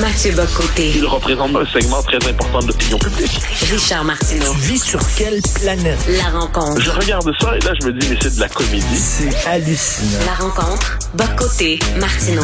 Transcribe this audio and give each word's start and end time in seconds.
Mathieu 0.00 0.32
Bocoté. 0.32 0.92
Il 0.96 1.06
représente 1.06 1.54
un 1.54 1.64
segment 1.66 2.02
très 2.02 2.16
important 2.28 2.58
de 2.60 2.66
l'opinion 2.66 2.98
publique. 2.98 3.40
Richard 3.70 4.04
Martineau. 4.04 4.52
Tu 4.52 4.58
vis 4.58 4.82
sur 4.82 5.00
quelle 5.16 5.40
planète? 5.54 5.98
La 6.08 6.36
rencontre. 6.36 6.80
Je 6.80 6.90
regarde 6.90 7.30
ça 7.40 7.56
et 7.56 7.60
là, 7.60 7.72
je 7.80 7.86
me 7.86 7.92
dis, 7.92 8.08
mais 8.10 8.16
c'est 8.20 8.34
de 8.34 8.40
la 8.40 8.48
comédie. 8.48 8.96
C'est 8.96 9.46
hallucinant. 9.48 10.24
La 10.26 10.34
rencontre. 10.34 10.98
Bocoté. 11.14 11.78
Martineau. 12.00 12.42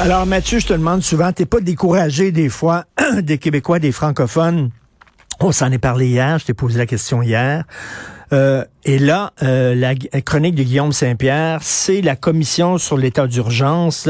Alors, 0.00 0.26
Mathieu, 0.26 0.58
je 0.58 0.66
te 0.66 0.72
demande 0.74 1.02
souvent, 1.02 1.32
t'es 1.32 1.46
pas 1.46 1.60
découragé 1.60 2.30
des 2.30 2.50
fois 2.50 2.84
des 3.22 3.38
Québécois, 3.38 3.78
des 3.78 3.92
francophones? 3.92 4.70
On 5.40 5.50
s'en 5.50 5.72
est 5.72 5.78
parlé 5.78 6.08
hier, 6.08 6.38
je 6.38 6.44
t'ai 6.44 6.54
posé 6.54 6.78
la 6.78 6.86
question 6.86 7.22
hier. 7.22 7.64
Euh, 8.32 8.64
et 8.84 8.98
là, 8.98 9.32
euh, 9.42 9.74
la, 9.74 9.94
chronique 10.22 10.54
de 10.54 10.62
Guillaume 10.62 10.92
Saint-Pierre, 10.92 11.58
c'est 11.62 12.00
la 12.00 12.16
commission 12.16 12.78
sur 12.78 12.96
l'état 12.96 13.26
d'urgence, 13.26 14.08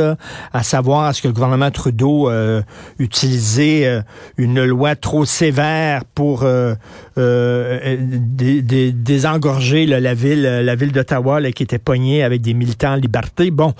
à 0.52 0.62
savoir 0.62 1.10
est-ce 1.10 1.20
que 1.20 1.28
le 1.28 1.34
gouvernement 1.34 1.70
Trudeau 1.70 2.30
euh, 2.30 2.62
utilisait 2.98 3.86
euh, 3.86 4.00
une 4.38 4.64
loi 4.64 4.96
trop 4.96 5.24
sévère 5.24 6.04
pour 6.04 6.44
euh, 6.44 6.74
désengorger 7.16 9.86
la 9.86 10.14
ville, 10.14 10.42
la 10.42 10.74
ville 10.74 10.92
d'Ottawa 10.92 11.42
qui 11.52 11.62
était 11.62 11.78
pognée 11.78 12.22
avec 12.22 12.40
des 12.40 12.54
militants 12.54 12.92
en 12.92 12.96
liberté. 12.96 13.50
Bon. 13.50 13.74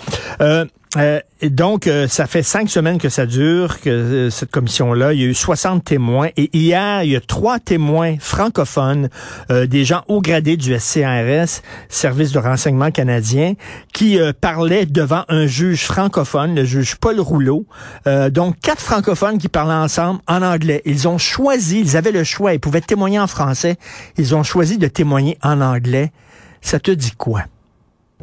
Euh, 0.99 1.21
donc, 1.43 1.87
euh, 1.87 2.07
ça 2.07 2.27
fait 2.27 2.43
cinq 2.43 2.69
semaines 2.69 2.99
que 2.99 3.09
ça 3.09 3.25
dure, 3.25 3.81
que 3.81 3.89
euh, 3.89 4.31
cette 4.31 4.51
commission-là. 4.51 5.15
Il 5.15 5.21
y 5.21 5.25
a 5.25 5.27
eu 5.27 5.35
60 5.35 5.83
témoins. 5.85 6.29
Et 6.37 6.51
hier, 6.53 7.03
il 7.03 7.13
y 7.13 7.17
a 7.17 7.21
trois 7.21 7.59
témoins 7.59 8.17
francophones, 8.21 9.09
des 9.51 9.85
gens 9.85 10.03
haut 10.09 10.21
gradés 10.21 10.57
du 10.57 10.79
SCRS, 10.79 11.63
Service 11.89 12.33
de 12.33 12.39
renseignement 12.39 12.91
canadien, 12.91 13.55
qui 13.93 14.19
parlaient 14.41 14.87
devant 14.87 15.25
un 15.29 15.47
juge 15.47 15.85
francophone, 15.85 16.55
le 16.55 16.65
juge 16.65 16.97
Paul 16.97 17.21
Rouleau. 17.21 17.67
donc, 18.31 18.57
quatre 18.61 18.81
francophones 18.81 19.39
qui 19.39 19.49
parlaient 19.49 19.75
ensemble 19.75 20.21
en 20.27 20.43
anglais. 20.43 20.83
Ils 20.85 21.09
ont 21.09 21.19
choisi, 21.19 21.81
ils 21.81 21.97
avaient 21.97 22.13
le 22.13 22.25
choix, 22.25 22.55
ils 22.55 22.61
pouvaient 22.61 22.81
témoigner 22.81 23.19
en 23.19 23.27
français. 23.27 23.77
Ils 24.19 24.35
ont 24.35 24.43
choisi 24.43 24.79
de 24.79 24.89
témoigner 24.89 25.39
en 25.43 25.61
anglais. 25.61 26.13
Ça 26.61 26.79
te 26.79 26.91
dit 26.91 27.13
quoi? 27.13 27.45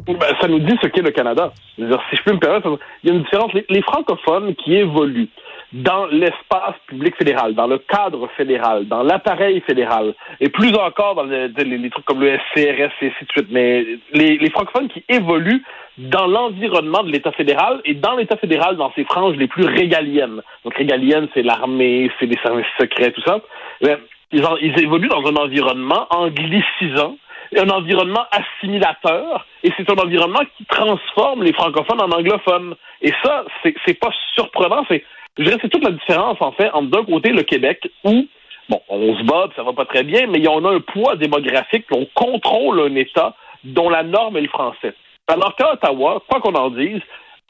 Ben, 0.06 0.34
ça 0.40 0.48
nous 0.48 0.60
dit 0.60 0.76
ce 0.82 0.88
qu'est 0.88 1.02
le 1.02 1.10
Canada. 1.10 1.52
si 1.76 1.84
je 1.84 2.22
peux 2.22 2.32
me 2.32 2.38
permettre, 2.38 2.78
il 3.02 3.10
y 3.10 3.12
a 3.12 3.16
une 3.16 3.22
différence. 3.22 3.52
Les, 3.52 3.82
francophones 3.82 4.54
qui 4.54 4.76
évoluent 4.76 5.28
dans 5.72 6.06
l'espace 6.06 6.74
public 6.86 7.14
fédéral, 7.16 7.54
dans 7.54 7.66
le 7.66 7.78
cadre 7.78 8.28
fédéral, 8.36 8.86
dans 8.88 9.02
l'appareil 9.02 9.60
fédéral, 9.60 10.14
et 10.40 10.48
plus 10.48 10.74
encore 10.74 11.14
dans 11.14 11.24
les, 11.24 11.90
trucs 11.90 12.04
comme 12.04 12.20
le 12.20 12.38
SCRS 12.38 12.58
et 13.02 13.06
ainsi 13.06 13.24
de 13.24 13.30
suite, 13.30 13.48
mais 13.50 13.86
les, 14.12 14.50
francophones 14.50 14.88
qui 14.88 15.04
évoluent 15.08 15.62
dans 15.98 16.26
l'environnement 16.26 17.02
de 17.02 17.12
l'État 17.12 17.32
fédéral 17.32 17.80
et 17.84 17.94
dans 17.94 18.16
l'État 18.16 18.36
fédéral 18.36 18.76
dans 18.76 18.92
ses 18.94 19.04
franges 19.04 19.36
les 19.36 19.48
plus 19.48 19.64
régaliennes. 19.64 20.42
Donc 20.64 20.74
régalienne, 20.74 21.28
c'est 21.34 21.42
l'armée, 21.42 22.10
c'est 22.18 22.26
les 22.26 22.38
services 22.42 22.66
secrets, 22.78 23.12
tout 23.12 23.22
ça. 23.22 23.40
Ben, 23.82 23.98
ils, 24.32 24.80
évoluent 24.80 25.08
dans 25.08 25.26
un 25.26 25.36
environnement 25.36 26.06
anglicisant 26.10 27.16
un 27.56 27.68
environnement 27.68 28.24
assimilateur 28.30 29.46
et 29.62 29.70
c'est 29.76 29.90
un 29.90 29.96
environnement 29.96 30.42
qui 30.56 30.64
transforme 30.66 31.42
les 31.42 31.52
francophones 31.52 32.00
en 32.00 32.10
anglophones. 32.10 32.74
Et 33.02 33.12
ça, 33.22 33.44
c'est 33.62 33.98
pas 33.98 34.10
surprenant. 34.34 34.84
C'est, 34.88 35.04
je 35.38 35.44
dirais, 35.44 35.58
c'est 35.60 35.68
toute 35.68 35.84
la 35.84 35.90
différence, 35.90 36.38
en 36.40 36.52
fait, 36.52 36.70
entre 36.72 36.90
d'un 36.90 37.04
côté 37.04 37.30
le 37.30 37.42
Québec 37.42 37.90
où 38.04 38.26
Bon, 38.70 38.80
on 38.88 39.18
se 39.18 39.24
bat, 39.24 39.48
ça 39.56 39.64
va 39.64 39.72
pas 39.72 39.84
très 39.84 40.04
bien, 40.04 40.28
mais 40.28 40.46
on 40.46 40.64
a 40.64 40.72
un 40.72 40.78
poids 40.78 41.16
démographique, 41.16 41.86
on 41.90 42.06
contrôle 42.14 42.80
un 42.80 42.94
État 42.94 43.34
dont 43.64 43.90
la 43.90 44.04
norme 44.04 44.36
est 44.36 44.42
le 44.42 44.48
français. 44.48 44.94
Alors 45.26 45.56
qu'à 45.56 45.72
Ottawa, 45.72 46.22
quoi 46.28 46.40
qu'on 46.40 46.54
en 46.54 46.70
dise, 46.70 47.00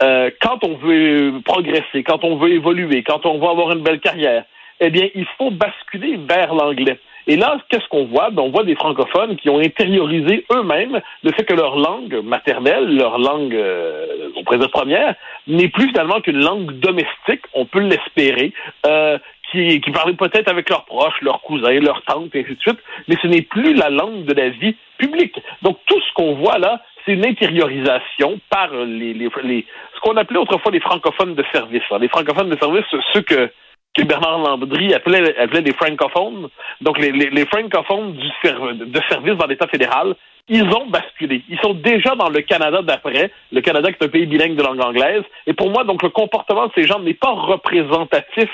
euh, 0.02 0.30
quand 0.40 0.64
on 0.64 0.76
veut 0.76 1.34
progresser, 1.44 2.02
quand 2.04 2.24
on 2.24 2.36
veut 2.36 2.52
évoluer, 2.52 3.02
quand 3.02 3.26
on 3.26 3.38
veut 3.38 3.48
avoir 3.48 3.72
une 3.72 3.82
belle 3.82 4.00
carrière, 4.00 4.44
eh 4.80 4.88
bien, 4.88 5.08
il 5.14 5.26
faut 5.36 5.50
basculer 5.50 6.18
vers 6.26 6.54
l'anglais. 6.54 6.98
Et 7.30 7.36
là, 7.36 7.58
qu'est-ce 7.68 7.86
qu'on 7.86 8.06
voit? 8.06 8.30
Ben, 8.30 8.42
on 8.42 8.50
voit 8.50 8.64
des 8.64 8.74
francophones 8.74 9.36
qui 9.36 9.48
ont 9.50 9.60
intériorisé 9.60 10.44
eux-mêmes 10.52 11.00
le 11.22 11.30
fait 11.30 11.44
que 11.44 11.54
leur 11.54 11.76
langue 11.76 12.20
maternelle, 12.24 12.96
leur 12.96 13.18
langue 13.18 13.54
euh, 13.54 14.30
au 14.34 14.42
présent 14.42 14.66
première, 14.66 15.14
n'est 15.46 15.68
plus 15.68 15.86
finalement 15.90 16.20
qu'une 16.20 16.40
langue 16.40 16.72
domestique, 16.80 17.42
on 17.54 17.66
peut 17.66 17.78
l'espérer, 17.78 18.52
euh, 18.84 19.16
qui, 19.52 19.80
qui 19.80 19.92
parlaient 19.92 20.14
peut-être 20.14 20.48
avec 20.48 20.68
leurs 20.68 20.84
proches, 20.86 21.20
leurs 21.22 21.40
cousins, 21.42 21.78
leurs 21.78 22.02
tantes, 22.02 22.34
et 22.34 22.40
ainsi 22.40 22.56
de 22.56 22.60
suite, 22.60 22.80
mais 23.06 23.16
ce 23.22 23.28
n'est 23.28 23.42
plus 23.42 23.74
la 23.74 23.90
langue 23.90 24.24
de 24.24 24.34
la 24.34 24.48
vie 24.48 24.74
publique. 24.98 25.40
Donc 25.62 25.78
tout 25.86 26.00
ce 26.00 26.12
qu'on 26.14 26.34
voit 26.34 26.58
là, 26.58 26.82
c'est 27.06 27.12
une 27.12 27.24
intériorisation 27.24 28.40
par 28.50 28.74
les, 28.74 29.14
ce 29.14 30.00
qu'on 30.00 30.16
appelait 30.16 30.40
autrefois 30.40 30.72
les 30.72 30.80
francophones 30.80 31.36
de 31.36 31.44
service. 31.52 31.82
Les 32.00 32.08
francophones 32.08 32.50
de 32.50 32.58
service, 32.58 32.84
ceux 33.12 33.22
que 33.22 33.52
que 33.94 34.02
Bernard 34.02 34.38
Landry 34.38 34.94
appelait, 34.94 35.36
appelait 35.38 35.62
des 35.62 35.72
francophones. 35.72 36.48
Donc, 36.80 36.98
les, 36.98 37.12
les, 37.12 37.30
les 37.30 37.46
francophones 37.46 38.12
du 38.12 38.28
de 38.48 39.00
service 39.08 39.34
dans 39.34 39.46
l'État 39.46 39.66
fédéral, 39.66 40.14
ils 40.48 40.64
ont 40.64 40.86
basculé. 40.86 41.42
Ils 41.48 41.58
sont 41.60 41.74
déjà 41.74 42.14
dans 42.14 42.28
le 42.28 42.40
Canada 42.40 42.82
d'après, 42.82 43.30
le 43.52 43.60
Canada 43.60 43.92
qui 43.92 43.98
est 44.00 44.06
un 44.06 44.10
pays 44.10 44.26
bilingue 44.26 44.56
de 44.56 44.62
langue 44.62 44.84
anglaise. 44.84 45.22
Et 45.46 45.54
pour 45.54 45.70
moi, 45.70 45.84
donc, 45.84 46.02
le 46.02 46.10
comportement 46.10 46.66
de 46.66 46.72
ces 46.74 46.86
gens 46.86 47.00
n'est 47.00 47.14
pas 47.14 47.30
représentatif 47.30 48.48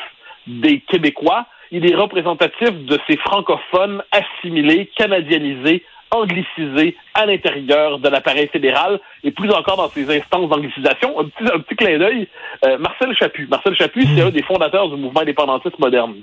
des 0.47 0.80
Québécois. 0.80 1.47
Il 1.70 1.91
est 1.91 1.97
représentatif 1.97 2.70
de 2.70 2.98
ces 3.08 3.16
francophones 3.16 4.03
assimilés, 4.12 4.91
canadianisés, 4.97 5.84
anglicisé 6.11 6.97
à 7.15 7.27
l'intérieur 7.27 7.99
de 7.99 8.09
l'appareil 8.09 8.49
fédéral 8.49 9.00
et 9.25 9.31
plus 9.31 9.50
encore 9.50 9.77
dans 9.77 9.89
ces 9.89 10.09
instances 10.17 10.49
d'anglicisation. 10.49 11.19
Un 11.21 11.25
petit, 11.25 11.53
un 11.53 11.61
petit 11.61 11.77
clin 11.77 11.99
d'œil, 11.99 12.28
euh, 12.65 12.78
Marcel 12.78 13.15
Chaput. 13.17 13.47
Marcel 13.49 13.75
Chaput, 13.75 14.06
c'est 14.15 14.22
un 14.22 14.31
des 14.31 14.43
fondateurs 14.43 14.89
du 14.89 14.97
mouvement 14.97 15.21
indépendantiste 15.21 15.78
moderne. 15.78 16.16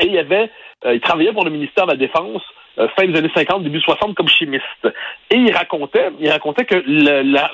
Et 0.00 0.06
il 0.06 0.18
avait, 0.18 0.50
euh, 0.84 0.94
il 0.94 1.00
travaillait 1.00 1.32
pour 1.32 1.44
le 1.44 1.50
ministère 1.50 1.86
de 1.86 1.92
la 1.92 1.96
Défense 1.96 2.42
euh, 2.78 2.88
fin 2.96 3.06
des 3.06 3.18
années 3.18 3.30
50, 3.34 3.64
début 3.64 3.80
60 3.80 4.14
comme 4.14 4.28
chimiste. 4.28 4.88
Et 5.30 5.36
il 5.36 5.52
racontait, 5.52 6.10
il 6.20 6.30
racontait 6.30 6.64
que 6.64 6.82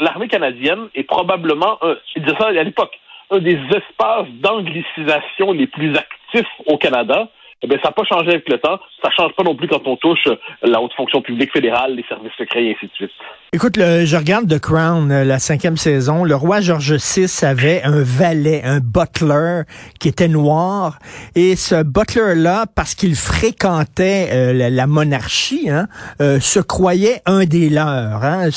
l'armée 0.03 0.29
canadienne 0.29 0.89
est 0.95 1.05
probablement, 1.05 1.79
il 2.17 2.23
disait 2.23 2.37
ça 2.39 2.49
à 2.49 2.63
l'époque, 2.63 2.99
un 3.31 3.39
des 3.39 3.59
espaces 3.71 4.29
d'anglicisation 4.33 5.53
les 5.53 5.67
plus 5.67 5.97
actifs 5.97 6.51
au 6.67 6.77
Canada 6.77 7.29
eh 7.65 7.67
bien, 7.67 7.79
ça 7.83 7.89
n'a 7.89 7.93
pas 7.93 8.05
changé 8.05 8.29
avec 8.29 8.47
le 8.47 8.59
temps. 8.59 8.79
Ça 9.03 9.09
change 9.17 9.33
pas 9.35 9.43
non 9.43 9.57
plus 9.57 9.67
quand 9.69 9.81
on 9.87 9.97
touche 9.97 10.27
euh, 10.27 10.37
la 10.63 10.83
haute 10.83 10.93
fonction 10.95 11.23
publique 11.23 11.51
fédérale, 11.51 11.97
les 11.97 12.05
services 12.07 12.33
secrets 12.37 12.63
et 12.63 12.77
ainsi 12.77 12.87
de 12.87 12.93
suite. 12.93 13.11
Écoute, 13.55 13.77
je 13.79 14.17
regarde 14.17 14.55
The 14.55 14.59
Crown, 14.59 15.11
euh, 15.11 15.25
la 15.25 15.39
cinquième 15.39 15.79
saison. 15.79 16.25
Le 16.25 16.37
roi 16.37 16.61
George 16.61 16.93
VI 16.93 17.27
avait 17.43 17.83
un 17.83 18.03
valet, 18.03 18.61
un 18.65 18.81
butler 18.81 19.63
qui 19.99 20.09
était 20.09 20.29
noir. 20.29 20.99
Et 21.37 21.57
ce 21.57 21.83
butler-là, 21.83 22.67
parce 22.75 22.95
qu'il 22.95 23.15
fréquentait 23.15 24.29
euh, 24.33 24.69
la, 24.69 24.87
monarchie, 24.87 25.71
hein, 25.71 25.87
se 26.19 26.61
croyait 26.61 27.23
un 27.25 27.47
des 27.47 27.71
leurs. 27.71 28.25
Hein, 28.25 28.51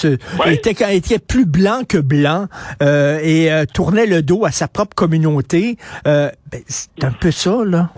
il, 0.45 0.51
était, 0.51 0.75
était 0.93 1.19
plus 1.19 1.45
blanc 1.45 1.83
que 1.87 1.97
blanc 1.97 2.47
et 2.81 3.49
tournait 3.73 4.05
le 4.05 4.21
dos 4.21 4.43
à 4.43 4.51
sa 4.51 4.67
propre 4.67 4.95
communauté. 4.95 5.77
Ben, 6.03 6.31
c'est 6.67 7.03
un 7.05 7.11
peu 7.11 7.31
ça, 7.31 7.63
là. 7.65 7.89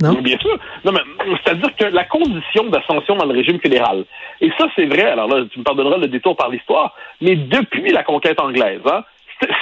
Bien 0.00 0.38
sûr. 0.38 0.56
Non, 0.84 0.92
mais 0.92 1.00
c'est-à-dire 1.44 1.74
que 1.76 1.84
la 1.84 2.04
condition 2.04 2.64
d'ascension 2.64 3.16
dans 3.16 3.26
le 3.26 3.34
régime 3.34 3.60
fédéral, 3.60 4.04
et 4.40 4.50
ça 4.58 4.66
c'est 4.76 4.86
vrai, 4.86 5.02
alors 5.02 5.28
là, 5.28 5.44
tu 5.50 5.58
me 5.58 5.64
pardonneras 5.64 5.98
le 5.98 6.06
détour 6.06 6.36
par 6.36 6.50
l'histoire, 6.50 6.94
mais 7.20 7.34
depuis 7.34 7.90
la 7.90 8.04
conquête 8.04 8.40
anglaise, 8.40 8.80
hein, 8.86 9.02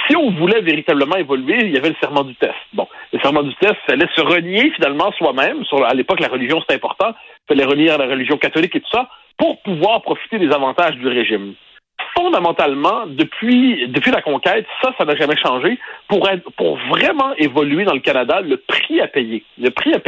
si 0.07 0.15
on 0.15 0.31
voulait 0.31 0.61
véritablement 0.61 1.17
évoluer, 1.17 1.59
il 1.61 1.71
y 1.71 1.77
avait 1.77 1.89
le 1.89 1.95
serment 1.99 2.23
du 2.23 2.35
test. 2.35 2.55
Bon, 2.73 2.87
le 3.13 3.19
serment 3.19 3.43
du 3.43 3.53
test, 3.55 3.75
ça 3.85 3.93
allait 3.93 4.09
se 4.15 4.21
renier 4.21 4.71
finalement 4.71 5.11
soi-même. 5.13 5.63
À 5.85 5.93
l'époque, 5.93 6.19
la 6.19 6.29
religion, 6.29 6.59
c'était 6.61 6.75
important. 6.75 7.13
Il 7.49 7.55
fallait 7.55 7.65
renier 7.65 7.89
à 7.91 7.97
la 7.97 8.05
religion 8.05 8.37
catholique 8.37 8.75
et 8.75 8.79
tout 8.79 8.89
ça 8.91 9.07
pour 9.37 9.61
pouvoir 9.61 10.01
profiter 10.01 10.39
des 10.39 10.51
avantages 10.51 10.95
du 10.95 11.07
régime 11.07 11.53
fondamentalement, 12.17 13.05
depuis, 13.07 13.87
la 14.11 14.21
conquête, 14.21 14.65
ça, 14.81 14.93
ça 14.97 15.05
n'a 15.05 15.15
jamais 15.15 15.37
changé. 15.37 15.77
Pour, 16.07 16.27
vraiment 16.89 17.33
évoluer 17.37 17.85
dans 17.85 17.93
le 17.93 17.99
Canada, 17.99 18.41
le 18.41 18.57
prix 18.57 18.99
à 19.01 19.07
payer, 19.07 19.43
le 19.59 19.69
prix 19.69 19.93
à 19.93 19.99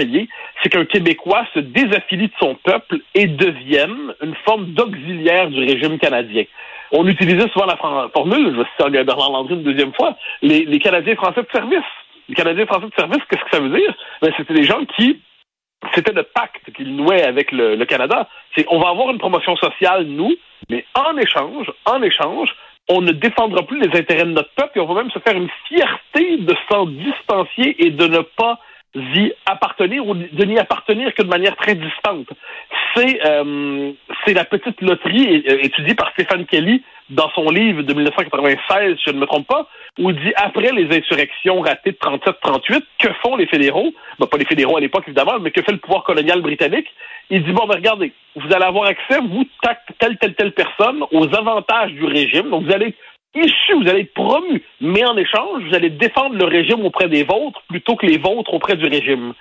c'est 0.63 0.69
qu'un 0.69 0.85
Québécois 0.85 1.45
se 1.53 1.59
désaffilie 1.59 2.27
de 2.27 2.33
son 2.39 2.55
peuple 2.55 2.99
et 3.13 3.27
devienne 3.27 4.13
une 4.23 4.35
forme 4.45 4.67
d'auxiliaire 4.67 5.49
du 5.49 5.59
régime 5.59 5.99
canadien. 5.99 6.43
On 6.91 7.05
utilisait 7.07 7.49
souvent 7.49 7.65
la 7.65 7.77
formule, 7.77 8.51
je 8.53 8.57
vais 8.57 8.67
citer 8.77 9.03
Bernard 9.03 9.31
Landry 9.31 9.55
une 9.55 9.63
deuxième 9.63 9.93
fois, 9.93 10.15
les, 10.41 10.65
les 10.65 10.79
Canadiens 10.79 11.15
français 11.15 11.41
de 11.41 11.49
service. 11.51 11.85
Les 12.27 12.35
Canadiens 12.35 12.65
français 12.65 12.87
de 12.87 12.95
service, 12.95 13.21
qu'est-ce 13.29 13.43
que 13.43 13.49
ça 13.51 13.59
veut 13.59 13.77
dire? 13.77 13.93
Ben, 14.21 14.31
c'était 14.37 14.53
des 14.53 14.63
gens 14.63 14.83
qui 14.97 15.19
c'était 15.93 16.13
le 16.13 16.23
pacte 16.23 16.71
qu'il 16.75 16.95
nouait 16.95 17.23
avec 17.23 17.51
le, 17.51 17.83
Canada. 17.85 18.27
C'est 18.55 18.65
on 18.69 18.79
va 18.79 18.89
avoir 18.89 19.09
une 19.09 19.17
promotion 19.17 19.55
sociale, 19.55 20.03
nous, 20.03 20.33
mais 20.69 20.85
en 20.95 21.17
échange, 21.17 21.71
en 21.85 22.01
échange, 22.01 22.49
on 22.89 23.01
ne 23.01 23.11
défendra 23.11 23.63
plus 23.63 23.79
les 23.79 23.99
intérêts 23.99 24.25
de 24.25 24.31
notre 24.31 24.53
peuple 24.55 24.77
et 24.77 24.81
on 24.81 24.87
va 24.87 25.03
même 25.03 25.11
se 25.11 25.19
faire 25.19 25.35
une 25.35 25.49
fierté 25.67 26.37
de 26.37 26.55
s'en 26.69 26.85
distancier 26.87 27.75
et 27.85 27.91
de 27.91 28.07
ne 28.07 28.19
pas 28.19 28.59
y 28.95 29.31
appartenir 29.45 30.07
ou 30.07 30.15
de 30.15 30.45
n'y 30.45 30.57
appartenir 30.57 31.13
que 31.13 31.21
de 31.21 31.27
manière 31.27 31.55
très 31.55 31.75
distante. 31.75 32.27
C'est 32.95 33.19
euh, 33.25 33.91
c'est 34.25 34.33
la 34.33 34.45
petite 34.45 34.81
loterie 34.81 35.43
euh, 35.47 35.59
étudiée 35.61 35.93
par 35.93 36.11
Stéphane 36.11 36.45
Kelly 36.45 36.83
dans 37.09 37.29
son 37.31 37.49
livre 37.49 37.83
de 37.83 37.93
1996, 37.93 38.97
si 38.97 39.03
je 39.07 39.11
ne 39.11 39.19
me 39.19 39.25
trompe 39.25 39.47
pas, 39.47 39.67
où 39.99 40.09
il 40.09 40.15
dit 40.15 40.33
après 40.35 40.71
les 40.71 40.95
insurrections 40.95 41.61
ratées 41.61 41.91
de 41.91 41.97
37-38, 41.97 42.83
que 42.99 43.09
font 43.23 43.35
les 43.35 43.47
fédéraux? 43.47 43.93
Ben, 44.19 44.27
Pas 44.27 44.37
les 44.37 44.45
fédéraux 44.45 44.77
à 44.77 44.79
l'époque 44.79 45.03
évidemment, 45.07 45.39
mais 45.39 45.51
que 45.51 45.61
fait 45.61 45.71
le 45.71 45.79
pouvoir 45.79 46.03
colonial 46.03 46.41
britannique? 46.41 46.87
Il 47.29 47.43
dit 47.43 47.51
bon, 47.51 47.67
ben 47.67 47.75
regardez, 47.75 48.11
vous 48.35 48.51
allez 48.53 48.65
avoir 48.65 48.85
accès, 48.85 49.19
vous, 49.19 49.45
telle 49.99 50.17
telle 50.17 50.33
telle 50.33 50.51
personne, 50.51 51.03
aux 51.11 51.35
avantages 51.35 51.91
du 51.91 52.05
régime. 52.05 52.49
Donc 52.49 52.65
vous 52.65 52.73
allez 52.73 52.95
issu, 53.41 53.73
vous 53.73 53.89
allez 53.89 54.01
être 54.01 54.13
promu, 54.13 54.61
mais 54.81 55.05
en 55.05 55.17
échange, 55.17 55.63
vous 55.67 55.75
allez 55.75 55.89
défendre 55.89 56.35
le 56.35 56.45
régime 56.45 56.85
auprès 56.85 57.07
des 57.07 57.23
vôtres 57.23 57.61
plutôt 57.67 57.95
que 57.95 58.05
les 58.05 58.17
vôtres 58.17 58.53
auprès 58.53 58.75
du 58.75 58.85
régime. 58.85 59.33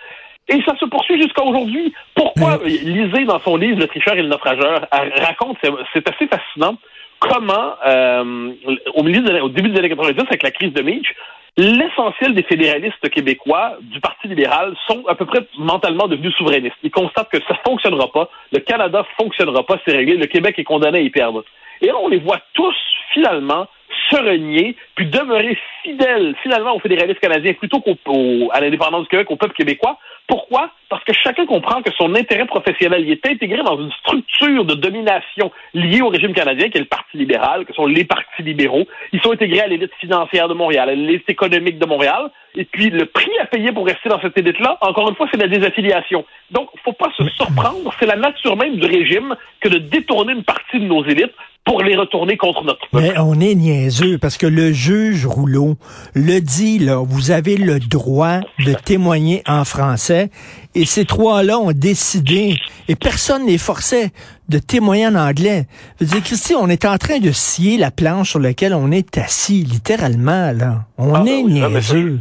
Et 0.49 0.63
ça 0.63 0.75
se 0.79 0.87
poursuit 0.87 1.21
jusqu'à 1.21 1.45
aujourd'hui. 1.45 1.93
Pourquoi 2.15 2.59
Lisez 2.65 3.25
dans 3.27 3.41
son 3.41 3.57
livre 3.57 3.81
Le 3.81 3.87
tricheur 3.87 4.15
et 4.15 4.23
le 4.23 4.29
naufrageur 4.29 4.87
raconte, 4.91 5.59
c'est 5.93 6.09
assez 6.09 6.27
fascinant, 6.27 6.77
comment 7.19 7.75
euh, 7.87 8.53
au 8.95 9.03
milieu 9.03 9.43
au 9.43 9.49
début 9.51 9.69
des 9.69 9.79
années 9.79 9.91
90, 9.91 10.21
avec 10.21 10.43
la 10.43 10.51
crise 10.51 10.73
de 10.73 10.83
Mitch, 10.83 11.15
l'essentiel 11.59 12.35
des 12.35 12.45
fédéralistes 12.45 13.11
québécois 13.11 13.77
du 13.81 14.01
Parti 14.01 14.29
libéral 14.29 14.75
sont 14.87 15.05
à 15.09 15.15
peu 15.17 15.27
près 15.27 15.41
mentalement 15.59 16.07
devenus 16.07 16.35
souverainistes. 16.37 16.77
Ils 16.83 16.91
constatent 16.91 17.31
que 17.31 17.43
ça 17.49 17.59
fonctionnera 17.67 18.11
pas, 18.13 18.31
le 18.53 18.61
Canada 18.61 19.05
fonctionnera 19.21 19.67
pas, 19.67 19.77
c'est 19.85 19.97
réglé, 19.97 20.17
le 20.17 20.27
Québec 20.27 20.55
est 20.59 20.65
condamné 20.65 20.99
à 20.99 21.03
y 21.03 21.11
perdre. 21.11 21.45
Et 21.81 21.87
là, 21.87 21.95
on 22.01 22.09
les 22.09 22.21
voit 22.21 22.41
tous 22.55 22.75
finalement 23.13 23.67
se 24.11 24.17
renier, 24.17 24.77
puis 24.95 25.07
demeurer 25.07 25.59
fidèle 25.83 26.35
finalement 26.43 26.75
aux 26.75 26.81
fédéralistes 26.81 27.21
canadiens 27.21 27.53
plutôt 27.55 27.81
qu'à 27.81 28.61
l'indépendance 28.61 29.03
du 29.03 29.09
Québec, 29.09 29.31
au 29.31 29.37
peuple 29.37 29.55
québécois. 29.55 29.99
Pourquoi? 30.27 30.71
Parce 30.91 31.03
que 31.05 31.13
chacun 31.15 31.47
comprend 31.47 31.81
que 31.81 31.91
son 31.97 32.15
intérêt 32.15 32.45
professionnel 32.45 33.03
il 33.03 33.13
est 33.13 33.27
intégré 33.27 33.63
dans 33.63 33.79
une 33.81 33.91
structure 33.93 34.65
de 34.65 34.75
domination 34.75 35.51
liée 35.73 36.03
au 36.03 36.09
régime 36.09 36.35
canadien, 36.35 36.69
qui 36.69 36.77
est 36.77 36.83
le 36.83 36.87
Parti 36.87 37.17
libéral, 37.17 37.65
que 37.65 37.73
sont 37.73 37.87
les 37.87 38.05
partis 38.05 38.43
libéraux. 38.43 38.87
Ils 39.13 39.21
sont 39.21 39.33
intégrés 39.33 39.61
à 39.61 39.67
l'élite 39.67 39.93
financière 40.01 40.49
de 40.49 40.55
Montréal, 40.55 40.91
à 40.91 40.95
l'élite 40.95 41.29
économique 41.29 41.79
de 41.79 41.87
Montréal. 41.87 42.31
Et 42.55 42.65
puis, 42.65 42.91
le 42.91 43.07
prix 43.07 43.31
à 43.41 43.47
payer 43.47 43.73
pour 43.73 43.87
rester 43.87 44.09
dans 44.09 44.21
cette 44.21 44.37
élite-là, 44.37 44.79
encore 44.81 45.09
une 45.09 45.17
fois, 45.17 45.29
c'est 45.31 45.41
la 45.41 45.49
désaffiliation. 45.49 46.25
Donc, 46.51 46.69
faut 46.85 46.93
pas 46.93 47.11
se 47.17 47.27
surprendre. 47.31 47.95
C'est 47.99 48.07
la 48.07 48.17
nature 48.17 48.57
même 48.57 48.77
du 48.77 48.87
régime 48.87 49.37
que 49.61 49.69
de 49.69 49.79
détourner 49.79 50.33
une 50.33 50.45
partie 50.45 50.79
de 50.79 50.85
nos 50.85 51.05
élites 51.05 51.35
pour 51.69 51.83
les 51.83 51.97
retourner 51.97 52.39
contre 52.39 52.65
notre 52.65 52.81
peuple. 52.91 53.05
Mais 53.05 53.19
on 53.19 53.39
est 53.41 53.55
niaiseux 53.55 54.17
parce 54.17 54.39
que 54.39 54.47
le 54.47 54.73
juge 54.73 55.27
Rouleau 55.27 55.77
le 56.15 56.41
dit, 56.41 56.79
là, 56.79 56.97
vous 57.05 57.31
avez 57.31 57.57
le 57.57 57.79
droit 57.79 58.41
de 58.65 58.73
témoigner 58.73 59.43
en 59.47 59.65
français 59.65 60.31
et 60.75 60.87
ces 60.87 61.05
trois-là 61.05 61.59
ont 61.59 61.73
décidé 61.73 62.57
et 62.89 62.97
personne 62.97 63.45
ne 63.45 63.49
les 63.49 63.59
forçait 63.59 64.13
de 64.49 64.59
témoigner 64.59 65.09
en 65.09 65.15
anglais. 65.15 65.67
Je 66.01 66.07
veux 66.07 66.11
dire, 66.13 66.23
Christy, 66.23 66.55
on 66.55 66.69
est 66.69 66.87
en 66.87 66.97
train 66.97 67.19
de 67.19 67.33
scier 67.33 67.77
la 67.77 67.91
planche 67.91 68.31
sur 68.31 68.39
laquelle 68.39 68.73
on 68.73 68.91
est 68.91 69.19
assis, 69.19 69.63
littéralement, 69.65 70.53
là. 70.53 70.87
On 70.97 71.15
ah, 71.15 71.23
est 71.27 71.43
ben 71.43 71.49
niaiseux. 71.49 72.21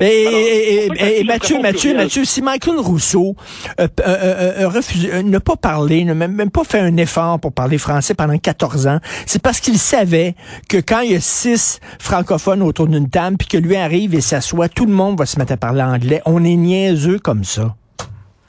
Et, 0.00 1.24
Mathieu, 1.24 1.60
Mathieu, 1.60 1.94
Mathieu, 1.94 2.24
si 2.24 2.40
Michael 2.40 2.78
Rousseau 2.78 3.34
euh, 3.78 3.86
euh, 4.00 4.62
euh, 4.64 4.70
euh 4.70 5.22
ne 5.22 5.38
pas 5.38 5.56
parler, 5.56 6.04
ne 6.04 6.14
même, 6.14 6.32
même 6.32 6.50
pas 6.50 6.64
fait 6.64 6.78
un 6.78 6.96
effort 6.96 7.38
pour 7.40 7.52
parler 7.52 7.76
français 7.76 8.14
pendant 8.14 8.38
14 8.38 8.86
ans, 8.86 8.98
c'est 9.26 9.42
parce 9.42 9.60
qu'il 9.60 9.76
savait 9.76 10.34
que 10.70 10.78
quand 10.78 11.00
il 11.00 11.12
y 11.12 11.14
a 11.14 11.20
six 11.20 11.80
francophones 12.00 12.62
autour 12.62 12.86
d'une 12.86 13.10
table, 13.10 13.36
puis 13.38 13.48
que 13.48 13.58
lui 13.58 13.76
arrive 13.76 14.14
et 14.14 14.20
s'assoit, 14.20 14.68
tout 14.68 14.86
le 14.86 14.92
monde 14.92 15.18
va 15.18 15.26
se 15.26 15.38
mettre 15.38 15.52
à 15.52 15.56
parler 15.56 15.82
anglais. 15.82 16.22
On 16.24 16.42
est 16.42 16.56
niaiseux 16.56 17.18
comme 17.18 17.44
ça. 17.44 17.74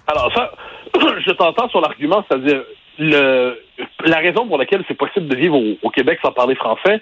Alors 0.07 0.31
ça, 0.33 0.51
je 1.25 1.31
t'entends 1.31 1.67
sur 1.69 1.81
l'argument, 1.81 2.23
c'est-à-dire 2.29 2.63
le, 2.99 3.59
la 4.05 4.17
raison 4.17 4.47
pour 4.47 4.57
laquelle 4.57 4.83
c'est 4.87 4.97
possible 4.97 5.27
de 5.27 5.35
vivre 5.35 5.59
au 5.83 5.89
Québec 5.89 6.19
sans 6.23 6.31
parler 6.31 6.55
français, 6.55 7.01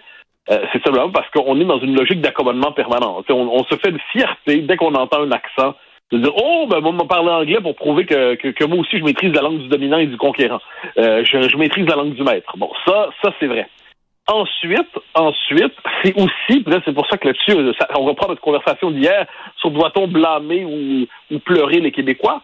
euh, 0.51 0.59
c'est 0.71 0.83
simplement 0.83 1.09
parce 1.09 1.29
qu'on 1.31 1.59
est 1.59 1.65
dans 1.65 1.79
une 1.79 1.95
logique 1.95 2.21
d'accommodement 2.21 2.71
permanent. 2.71 3.23
On, 3.29 3.63
se 3.63 3.75
fait 3.77 3.91
de 3.91 3.99
fierté 4.11 4.61
dès 4.61 4.77
qu'on 4.77 4.93
entend 4.93 5.21
un 5.21 5.31
accent 5.31 5.73
de 6.11 6.19
dire 6.19 6.31
oh 6.35 6.67
ben 6.69 6.81
moi 6.81 6.91
me 6.91 7.07
parler 7.07 7.29
anglais 7.29 7.61
pour 7.61 7.75
prouver 7.75 8.05
que, 8.05 8.35
que, 8.35 8.65
moi 8.65 8.77
aussi 8.77 8.99
je 8.99 9.03
maîtrise 9.03 9.33
la 9.33 9.41
langue 9.41 9.57
du 9.57 9.67
dominant 9.67 9.97
et 9.97 10.05
du 10.05 10.17
conquérant. 10.17 10.59
Euh, 10.99 11.23
je, 11.25 11.57
maîtrise 11.57 11.87
la 11.87 11.95
langue 11.95 12.13
du 12.13 12.21
maître. 12.21 12.55
Bon 12.57 12.69
ça 12.85 13.09
ça 13.23 13.31
c'est 13.39 13.47
vrai. 13.47 13.67
Ensuite, 14.27 14.89
ensuite, 15.13 15.73
c'est 16.03 16.15
aussi, 16.19 16.65
c'est 16.65 16.93
pour 16.95 17.05
ça 17.07 17.17
que 17.17 17.27
là-dessus, 17.27 17.53
on 17.95 18.05
reprend 18.05 18.27
notre 18.27 18.41
conversation 18.41 18.89
d'hier 18.89 19.27
sur 19.57 19.69
doit-on 19.69 20.07
blâmer 20.07 20.65
ou, 20.65 21.05
ou 21.31 21.39
pleurer 21.39 21.79
les 21.79 21.91
Québécois? 21.91 22.41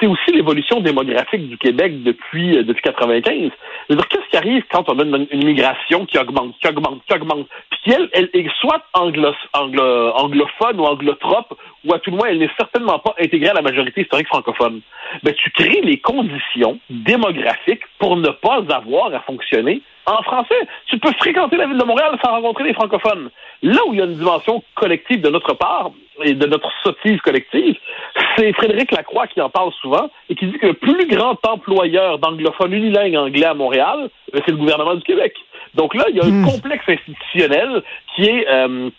C'est 0.00 0.06
aussi 0.06 0.32
l'évolution 0.32 0.80
démographique 0.80 1.48
du 1.48 1.58
Québec 1.58 2.02
depuis 2.02 2.58
euh, 2.58 2.62
depuis 2.62 2.82
95. 2.82 3.50
qu'est-ce 3.88 4.30
qui 4.30 4.36
arrive 4.36 4.64
quand 4.70 4.88
on 4.88 4.98
a 4.98 5.02
une, 5.02 5.44
migration 5.44 6.06
qui 6.06 6.18
augmente, 6.18 6.54
qui 6.60 6.68
augmente, 6.68 7.02
qui 7.06 7.14
augmente, 7.14 7.46
puis 7.70 7.92
elle, 7.94 8.08
elle 8.12 8.30
est 8.32 8.48
soit 8.60 8.82
anglo, 8.94 9.32
anglo, 9.52 10.12
anglophone 10.14 10.80
ou 10.80 10.84
anglotrope, 10.84 11.54
ou 11.86 11.94
à 11.94 11.98
tout 11.98 12.10
le 12.10 12.16
moins, 12.16 12.28
elle 12.28 12.38
n'est 12.38 12.50
certainement 12.56 12.98
pas 12.98 13.14
intégrée 13.18 13.50
à 13.50 13.54
la 13.54 13.62
majorité 13.62 14.02
historique 14.02 14.26
francophone. 14.26 14.80
Ben, 15.22 15.34
tu 15.34 15.50
crées 15.50 15.80
les 15.82 15.98
conditions 15.98 16.78
démographiques 16.90 17.84
pour 17.98 18.16
ne 18.16 18.28
pas 18.30 18.62
avoir 18.68 19.14
à 19.14 19.20
fonctionner 19.20 19.82
en 20.06 20.22
français. 20.22 20.54
Tu 20.86 20.98
peux 20.98 21.12
fréquenter 21.18 21.56
la 21.56 21.66
ville 21.66 21.78
de 21.78 21.84
Montréal 21.84 22.16
sans 22.24 22.32
rencontrer 22.32 22.64
les 22.64 22.74
francophones. 22.74 23.30
Là 23.62 23.80
où 23.86 23.92
il 23.92 23.98
y 23.98 24.02
a 24.02 24.06
une 24.06 24.14
dimension 24.14 24.62
collective 24.74 25.20
de 25.20 25.30
notre 25.30 25.54
part 25.54 25.90
et 26.22 26.34
de 26.34 26.46
notre 26.46 26.70
sottise 26.82 27.20
collective, 27.20 27.76
c'est 28.36 28.52
Frédéric 28.54 28.92
Lacroix 28.92 29.26
qui 29.26 29.40
en 29.40 29.50
parle 29.50 29.72
souvent 29.80 30.08
et 30.28 30.34
qui 30.34 30.46
dit 30.46 30.58
que 30.58 30.68
le 30.68 30.74
plus 30.74 31.06
grand 31.08 31.38
employeur 31.46 32.18
d'anglophones 32.18 32.72
unilingues 32.72 33.16
anglais 33.16 33.46
à 33.46 33.54
Montréal, 33.54 34.08
ben, 34.32 34.42
c'est 34.44 34.52
le 34.52 34.58
gouvernement 34.58 34.94
du 34.94 35.02
Québec. 35.02 35.34
Donc 35.74 35.94
là, 35.94 36.04
il 36.08 36.16
y 36.16 36.20
a 36.20 36.24
un 36.24 36.30
hmm. 36.30 36.44
complexe 36.44 36.84
institutionnel 36.88 37.82
qui 38.14 38.24
est 38.24 38.48
euh, 38.48 38.90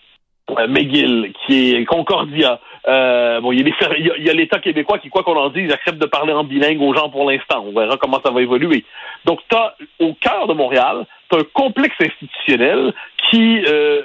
McGill, 0.67 1.33
qui 1.45 1.75
est 1.75 1.85
Concordia. 1.85 2.59
Euh, 2.87 3.41
bon, 3.41 3.51
il 3.51 3.67
y 3.67 4.29
a 4.29 4.33
l'État 4.33 4.59
québécois 4.59 4.99
qui, 4.99 5.09
quoi 5.09 5.23
qu'on 5.23 5.35
en 5.35 5.49
dise, 5.49 5.71
accepte 5.71 5.97
de 5.97 6.05
parler 6.05 6.31
en 6.31 6.43
bilingue 6.43 6.81
aux 6.81 6.93
gens 6.93 7.09
pour 7.09 7.29
l'instant. 7.29 7.65
On 7.67 7.77
verra 7.77 7.97
comment 7.97 8.21
ça 8.23 8.31
va 8.31 8.41
évoluer. 8.41 8.85
Donc, 9.25 9.39
tu 9.49 9.55
as 9.55 9.75
au 9.99 10.13
cœur 10.13 10.47
de 10.47 10.53
Montréal, 10.53 11.05
tu 11.29 11.37
un 11.37 11.43
complexe 11.53 11.95
institutionnel 11.99 12.93
qui 13.29 13.61
euh, 13.67 14.03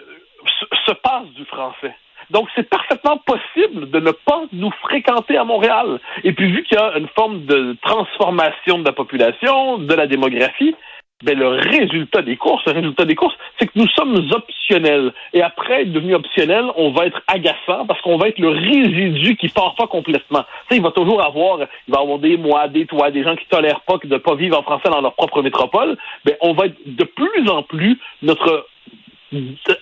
se 0.86 0.92
passe 0.92 1.28
du 1.36 1.44
français. 1.44 1.94
Donc, 2.30 2.48
c'est 2.56 2.68
parfaitement 2.68 3.18
possible 3.18 3.90
de 3.90 4.00
ne 4.00 4.10
pas 4.10 4.42
nous 4.52 4.70
fréquenter 4.82 5.36
à 5.36 5.44
Montréal. 5.44 6.00
Et 6.24 6.32
puis, 6.32 6.50
vu 6.50 6.62
qu'il 6.64 6.78
y 6.78 6.80
a 6.80 6.96
une 6.96 7.08
forme 7.08 7.44
de 7.44 7.76
transformation 7.82 8.78
de 8.78 8.84
la 8.84 8.92
population, 8.92 9.78
de 9.78 9.94
la 9.94 10.06
démographie, 10.06 10.74
ben, 11.22 11.38
le 11.38 11.48
résultat 11.48 12.22
des 12.22 12.36
courses, 12.36 12.64
le 12.66 12.72
résultat 12.72 13.04
des 13.04 13.14
courses, 13.14 13.34
c'est 13.58 13.66
que 13.66 13.72
nous 13.76 13.88
sommes 13.88 14.16
optionnels. 14.32 15.12
Et 15.32 15.42
après 15.42 15.82
être 15.82 15.92
devenu 15.92 16.14
optionnel, 16.14 16.64
on 16.76 16.90
va 16.90 17.06
être 17.06 17.22
agaçant 17.26 17.86
parce 17.86 18.00
qu'on 18.02 18.16
va 18.16 18.28
être 18.28 18.38
le 18.38 18.50
résidu 18.50 19.36
qui 19.36 19.48
part 19.48 19.74
pas 19.76 19.86
complètement. 19.86 20.42
Tu 20.42 20.74
sais, 20.74 20.76
il 20.76 20.82
va 20.82 20.90
toujours 20.90 21.24
avoir, 21.24 21.60
il 21.88 21.94
va 21.94 22.00
avoir 22.00 22.18
des 22.18 22.36
mois, 22.36 22.68
des 22.68 22.86
toits, 22.86 23.10
des 23.10 23.22
gens 23.22 23.36
qui 23.36 23.46
tolèrent 23.46 23.80
pas 23.82 23.98
de 24.02 24.08
ne 24.08 24.18
pas 24.18 24.34
vivre 24.34 24.58
en 24.58 24.62
français 24.62 24.90
dans 24.90 25.00
leur 25.00 25.14
propre 25.14 25.42
métropole. 25.42 25.96
Ben, 26.24 26.34
on 26.40 26.54
va 26.54 26.66
être 26.66 26.78
de 26.86 27.04
plus 27.04 27.48
en 27.48 27.62
plus 27.62 27.98
notre 28.22 28.66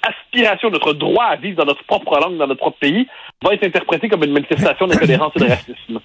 aspiration, 0.02 0.70
notre 0.70 0.92
droit 0.92 1.24
à 1.24 1.36
vivre 1.36 1.56
dans 1.56 1.64
notre 1.64 1.84
propre 1.84 2.18
langue, 2.20 2.36
dans 2.36 2.46
notre 2.46 2.60
propre 2.60 2.78
pays, 2.78 3.06
va 3.42 3.54
être 3.54 3.64
interprété 3.64 4.08
comme 4.08 4.24
une 4.24 4.32
manifestation 4.32 4.86
d'intolérance 4.88 5.32
et 5.36 5.40
de 5.40 5.44
racisme. 5.44 6.00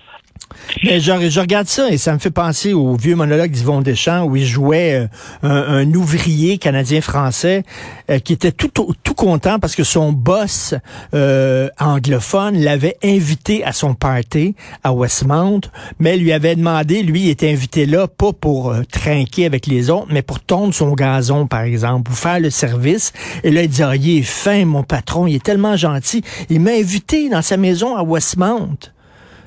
Mais 0.84 1.00
je, 1.00 1.30
je, 1.30 1.40
regarde 1.40 1.68
ça 1.68 1.90
et 1.90 1.98
ça 1.98 2.14
me 2.14 2.20
fait 2.20 2.32
penser 2.32 2.74
au 2.74 2.96
vieux 2.96 3.16
monologue 3.16 3.52
d'Yvon 3.52 3.82
Deschamps 3.82 4.24
où 4.24 4.36
il 4.36 4.46
jouait 4.46 5.08
euh, 5.44 5.82
un, 5.82 5.92
ouvrier 5.94 6.58
canadien-français 6.58 7.64
euh, 8.10 8.20
qui 8.20 8.34
était 8.34 8.52
tout, 8.52 8.70
content 9.16 9.60
parce 9.60 9.75
que 9.75 9.84
son 9.86 10.12
boss 10.12 10.75
euh, 11.14 11.70
anglophone 11.80 12.60
l'avait 12.60 12.98
invité 13.04 13.64
à 13.64 13.72
son 13.72 13.94
party 13.94 14.56
à 14.84 14.94
Westmount, 14.94 15.62
mais 16.00 16.18
lui 16.18 16.34
avait 16.34 16.56
demandé, 16.56 17.02
lui, 17.02 17.24
il 17.24 17.30
était 17.30 17.50
invité 17.50 17.86
là 17.86 18.08
pas 18.08 18.34
pour 18.34 18.75
trinquer 18.92 19.46
avec 19.46 19.68
les 19.68 19.90
autres, 19.90 20.08
mais 20.10 20.22
pour 20.22 20.42
tondre 20.42 20.74
son 20.74 20.92
gazon, 20.94 21.48
par 21.48 21.62
exemple, 21.62 22.04
pour 22.04 22.18
faire 22.18 22.42
le 22.42 22.50
service. 22.50 23.14
Et 23.44 23.52
là, 23.52 23.64
il 23.64 23.70
dit, 23.70 23.84
ah, 23.84 23.96
il 23.96 24.20
est 24.20 24.22
fin, 24.22 24.66
mon 24.66 24.84
patron, 24.84 25.28
il 25.28 25.36
est 25.36 25.44
tellement 25.44 25.78
gentil. 25.78 26.24
Il 26.50 26.60
m'a 26.60 26.72
invité 26.72 27.30
dans 27.30 27.42
sa 27.42 27.56
maison 27.56 27.96
à 27.96 28.04
Westmount. 28.04 28.95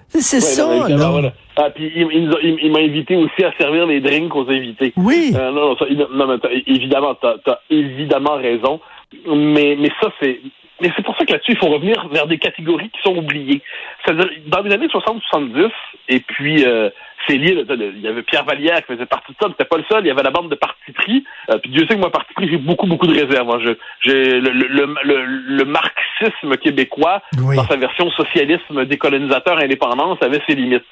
C'est 0.09 0.41
ça, 0.41 0.67
là. 0.89 1.33
Ah, 1.57 1.71
puis 1.71 1.91
il, 1.95 2.71
m'a 2.71 2.79
invité 2.79 3.17
aussi 3.17 3.45
à 3.45 3.53
servir 3.59 3.87
les 3.87 4.01
drinks 4.01 4.35
aux 4.35 4.49
invités. 4.49 4.93
Oui. 4.97 5.33
Euh, 5.35 5.51
non, 5.51 5.77
non, 6.15 6.27
mais 6.29 6.63
évidemment, 6.67 7.15
t'as 7.17 7.37
as 7.47 7.61
évidemment 7.69 8.37
raison. 8.37 8.81
Mais, 9.27 9.77
mais 9.79 9.91
ça, 10.01 10.13
c'est. 10.21 10.41
Mais 10.81 10.93
c'est 10.95 11.05
pour 11.05 11.17
ça 11.17 11.25
que 11.25 11.33
là-dessus, 11.33 11.53
il 11.53 11.59
faut 11.59 11.67
revenir 11.67 12.07
vers 12.09 12.29
des 12.29 12.39
catégories 12.39 12.91
qui 12.91 13.03
sont 13.03 13.17
oubliées. 13.17 13.61
C'est-à-dire, 14.05 14.31
dans 14.47 14.61
les 14.61 14.73
années 14.73 14.87
60-70, 14.87 15.71
et 16.09 16.21
puis 16.21 16.65
euh, 16.65 16.91
c'est 17.29 17.37
lié. 17.37 17.65
Il 17.69 18.01
y 18.01 18.09
avait 18.09 18.23
Pierre 18.23 18.45
Vallière 18.45 18.79
qui 18.79 18.93
faisait 18.95 19.07
partie 19.07 19.33
de 19.33 19.37
ça, 19.41 19.49
mais 19.49 19.55
c'était 19.59 19.69
pas 19.69 19.77
le 19.77 19.85
seul. 19.91 20.05
Il 20.05 20.09
y 20.09 20.11
avait 20.11 20.23
la 20.23 20.31
bande 20.31 20.51
de 20.51 20.55
parti 20.55 20.93
pris. 20.93 21.25
Euh, 21.51 21.59
puis 21.59 21.71
Dieu 21.71 21.87
sait 21.89 21.95
que 21.95 22.01
moi, 22.01 22.11
parti 22.11 22.33
pris, 22.35 22.49
j'ai 22.49 22.57
beaucoup, 22.57 22.87
beaucoup 22.87 23.07
de 23.07 23.15
réserves. 23.15 23.51
Hein. 23.51 23.75
j'ai 24.01 24.41
le, 24.41 24.51
le, 24.51 24.87
le, 25.05 25.65
marxisme 25.65 26.57
québécois, 26.57 27.23
dans 27.33 27.67
sa 27.67 27.77
version 27.77 28.11
socialisme 28.11 28.85
décolonisateur 28.87 29.59
indépendance, 29.59 30.19
avait 30.23 30.41
ses 30.49 30.55
limites. 30.55 30.85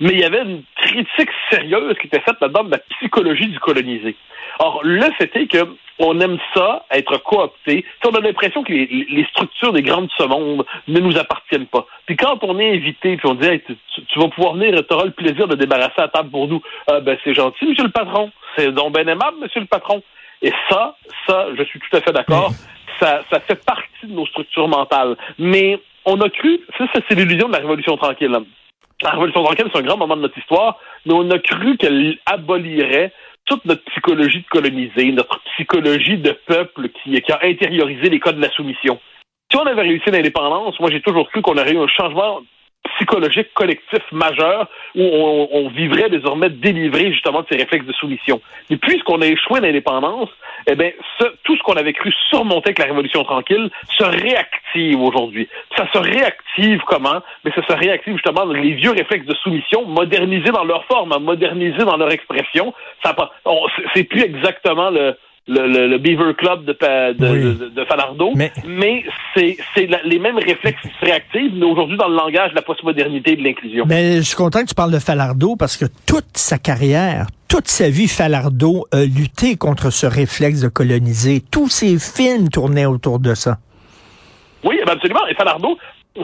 Mais 0.00 0.10
il 0.12 0.18
y 0.18 0.24
avait 0.24 0.42
une 0.42 0.62
critique 0.94 1.30
sérieuse 1.50 1.96
qui 2.00 2.06
était 2.06 2.20
faite 2.20 2.36
là-dedans 2.40 2.64
de 2.64 2.70
la 2.70 2.78
psychologie 2.78 3.48
du 3.48 3.58
colonisé. 3.58 4.16
Or, 4.58 4.80
le 4.84 5.06
fait 5.18 5.34
est 5.36 5.46
que 5.46 5.66
on 5.98 6.18
aime 6.20 6.38
ça, 6.54 6.84
être 6.90 7.18
coopté. 7.18 7.84
On 8.04 8.10
a 8.10 8.20
l'impression 8.20 8.64
que 8.64 8.72
les, 8.72 9.26
structures 9.30 9.72
des 9.72 9.82
grandes 9.82 10.06
de 10.06 10.12
ce 10.18 10.24
monde 10.24 10.64
ne 10.88 11.00
nous 11.00 11.16
appartiennent 11.16 11.66
pas. 11.66 11.86
Puis 12.06 12.16
quand 12.16 12.42
on 12.42 12.58
est 12.58 12.74
invité, 12.74 13.16
puis 13.16 13.28
on 13.28 13.34
dit 13.34 13.60
tu, 14.08 14.18
vas 14.18 14.28
pouvoir 14.28 14.54
venir, 14.54 14.74
tu 14.86 14.94
auras 14.94 15.04
le 15.04 15.12
plaisir 15.12 15.46
de 15.46 15.54
débarrasser 15.54 15.94
la 15.98 16.08
table 16.08 16.30
pour 16.30 16.48
nous. 16.48 16.60
Ah 16.88 17.00
ben 17.00 17.16
c'est 17.22 17.34
gentil, 17.34 17.66
monsieur 17.66 17.84
le 17.84 17.90
patron. 17.90 18.30
C'est 18.56 18.72
donc 18.72 18.92
bien 18.94 19.06
aimable, 19.06 19.38
monsieur 19.40 19.60
le 19.60 19.66
patron. 19.66 20.02
Et 20.42 20.52
ça, 20.68 20.96
ça, 21.26 21.46
je 21.56 21.62
suis 21.62 21.78
tout 21.78 21.96
à 21.96 22.00
fait 22.00 22.12
d'accord. 22.12 22.50
Ça, 23.00 23.22
ça 23.30 23.40
fait 23.40 23.64
partie 23.64 24.06
de 24.06 24.12
nos 24.12 24.26
structures 24.26 24.68
mentales. 24.68 25.16
Mais 25.38 25.80
on 26.04 26.20
a 26.20 26.28
cru, 26.28 26.60
ça, 26.76 26.86
c'est 26.92 27.14
l'illusion 27.14 27.48
de 27.48 27.52
la 27.52 27.58
Révolution 27.58 27.96
tranquille. 27.96 28.36
La 29.02 29.10
Révolution 29.10 29.42
tranquille, 29.42 29.66
c'est 29.72 29.78
un 29.78 29.82
grand 29.82 29.96
moment 29.96 30.16
de 30.16 30.22
notre 30.22 30.38
histoire, 30.38 30.78
mais 31.04 31.14
on 31.14 31.30
a 31.30 31.38
cru 31.38 31.76
qu'elle 31.76 32.18
abolirait 32.26 33.12
toute 33.46 33.64
notre 33.64 33.84
psychologie 33.84 34.40
de 34.40 34.46
colonisé, 34.48 35.12
notre 35.12 35.40
psychologie 35.52 36.16
de 36.16 36.32
peuple 36.46 36.88
qui, 36.88 37.20
qui 37.20 37.32
a 37.32 37.40
intériorisé 37.42 38.08
les 38.08 38.20
codes 38.20 38.36
de 38.36 38.42
la 38.42 38.50
soumission. 38.50 38.98
Si 39.50 39.58
on 39.58 39.66
avait 39.66 39.82
réussi 39.82 40.10
l'indépendance, 40.10 40.78
moi 40.80 40.90
j'ai 40.90 41.02
toujours 41.02 41.28
cru 41.30 41.42
qu'on 41.42 41.58
aurait 41.58 41.72
eu 41.72 41.78
un 41.78 41.88
changement 41.88 42.40
psychologique 42.96 43.52
collectif 43.54 44.02
majeur 44.12 44.68
où 44.94 45.02
on, 45.02 45.68
vivrait 45.68 46.08
désormais 46.08 46.50
délivré 46.50 47.12
justement 47.12 47.42
de 47.42 47.46
ces 47.50 47.56
réflexes 47.56 47.86
de 47.86 47.92
soumission. 47.92 48.40
Mais 48.70 48.76
puisqu'on 48.76 49.20
a 49.22 49.26
échoué 49.26 49.60
l'indépendance, 49.60 50.28
eh 50.66 50.74
bien, 50.74 50.90
tout 51.42 51.56
ce 51.56 51.62
qu'on 51.62 51.74
avait 51.74 51.92
cru 51.92 52.12
surmonter 52.30 52.68
avec 52.68 52.78
la 52.78 52.84
Révolution 52.86 53.24
tranquille 53.24 53.70
se 53.98 54.04
réactive 54.04 55.00
aujourd'hui. 55.00 55.48
Ça 55.76 55.86
se 55.92 55.98
réactive 55.98 56.80
comment? 56.86 57.20
Mais 57.44 57.50
ça 57.52 57.66
se 57.66 57.72
réactive 57.72 58.14
justement 58.14 58.44
les 58.44 58.74
vieux 58.74 58.92
réflexes 58.92 59.26
de 59.26 59.34
soumission, 59.34 59.84
modernisés 59.86 60.52
dans 60.52 60.64
leur 60.64 60.84
forme, 60.84 61.12
hein, 61.12 61.18
modernisés 61.18 61.84
dans 61.84 61.96
leur 61.96 62.12
expression. 62.12 62.72
Ça, 63.02 63.14
c'est 63.94 64.04
plus 64.04 64.22
exactement 64.22 64.90
le, 64.90 65.16
le, 65.46 65.88
le, 65.88 65.98
Beaver 65.98 66.34
Club 66.36 66.64
de, 66.64 66.72
de, 66.72 67.68
de, 67.68 67.84
Falardeau, 67.84 68.32
mais, 68.34 68.50
mais 68.66 69.04
c'est 69.34 69.56
les 70.04 70.18
mêmes 70.18 70.38
réflexes 70.38 70.80
qui 70.80 70.88
se 70.88 71.04
réactivent, 71.04 71.52
mais 71.54 71.66
aujourd'hui 71.66 71.96
dans 71.98 72.08
le 72.08 72.16
langage 72.16 72.50
de 72.50 72.56
la 72.56 72.62
postmodernité 72.62 73.32
et 73.32 73.36
de 73.36 73.42
l'inclusion. 73.42 73.84
Mais 73.86 74.16
je 74.16 74.22
suis 74.22 74.36
content 74.36 74.62
que 74.62 74.68
tu 74.68 74.74
parles 74.74 74.92
de 74.92 74.98
Falardeau 74.98 75.56
parce 75.56 75.76
que 75.76 75.84
toute 76.06 76.36
sa 76.36 76.58
carrière, 76.58 77.26
toute 77.48 77.68
sa 77.68 77.90
vie, 77.90 78.08
Falardeau 78.08 78.86
a 78.90 79.04
lutté 79.04 79.56
contre 79.56 79.90
ce 79.90 80.06
réflexe 80.06 80.60
de 80.60 80.68
coloniser. 80.68 81.42
Tous 81.50 81.68
ses 81.68 81.98
films 81.98 82.48
tournaient 82.48 82.86
autour 82.86 83.18
de 83.18 83.34
ça. 83.34 83.58
Oui, 84.64 84.80
absolument. 84.86 85.26
Et 85.28 85.34
Falardeau, 85.34 85.76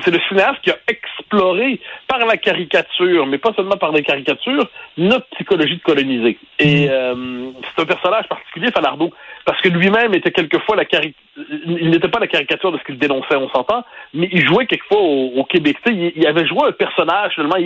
c'est 0.05 0.11
le 0.11 0.21
cinéaste 0.29 0.61
qui 0.63 0.71
a 0.71 0.77
exploré 0.87 1.81
par 2.07 2.25
la 2.25 2.37
caricature, 2.37 3.27
mais 3.27 3.39
pas 3.39 3.53
seulement 3.55 3.77
par 3.77 3.93
les 3.93 4.03
caricatures, 4.03 4.69
notre 4.97 5.27
psychologie 5.31 5.77
de 5.77 5.83
coloniser. 5.83 6.39
Et 6.59 6.87
mm. 6.87 6.91
euh, 6.91 7.51
c'est 7.75 7.83
un 7.83 7.87
personnage 7.87 8.29
particulier, 8.29 8.71
Falardeau, 8.71 9.11
parce 9.45 9.61
que 9.61 9.69
lui-même 9.69 10.15
était 10.15 10.31
quelquefois 10.31 10.77
la 10.77 10.85
caricature, 10.85 11.21
il 11.67 11.91
n'était 11.91 12.09
pas 12.09 12.21
la 12.21 12.27
caricature 12.27 12.71
de 12.73 12.79
ce 12.79 12.85
qu'il 12.85 12.99
dénonçait, 12.99 13.37
on 13.37 13.49
s'entend, 13.49 13.85
mais 14.13 14.29
il 14.31 14.47
jouait 14.47 14.67
quelquefois 14.67 15.01
au, 15.01 15.45
Québec. 15.45 15.79
Il, 15.87 16.13
il, 16.15 16.27
avait 16.27 16.47
joué 16.47 16.69
un 16.69 16.73
personnage 16.73 17.35
finalement 17.35 17.57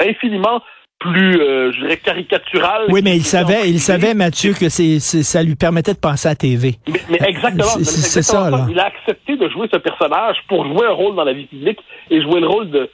infiniment 0.00 0.62
plus, 0.98 1.40
euh, 1.40 1.72
je 1.72 1.80
dirais, 1.80 1.96
caricatural. 1.98 2.86
Oui, 2.88 3.00
mais 3.02 3.16
il 3.16 3.24
savait, 3.24 3.68
il 3.68 3.80
savait, 3.80 4.14
Mathieu, 4.14 4.52
que 4.52 4.68
c'est, 4.68 4.98
ça 5.00 5.42
lui 5.42 5.54
permettait 5.54 5.94
de 5.94 5.98
penser 5.98 6.28
à 6.28 6.34
TV. 6.34 6.76
Mais, 7.10 7.18
exactement. 7.28 7.64
C'est, 7.82 8.22
ça, 8.22 8.50
là. 8.50 8.66
Il 8.70 8.78
a 8.78 8.86
accepté 8.86 9.36
de 9.36 9.48
jouer 9.48 9.68
ce 9.72 9.78
personnage 9.78 10.36
pour 10.48 10.64
jouer 10.66 10.86
un 10.86 10.92
rôle 10.92 11.14
dans 11.14 11.24
la 11.24 11.32
vie 11.32 11.46
publique 11.46 11.78
et 12.10 12.22
jouer 12.22 12.40
le 12.40 12.48
rôle 12.48 12.70
de, 12.70 12.90